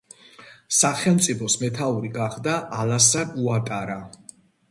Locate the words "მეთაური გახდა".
1.65-2.57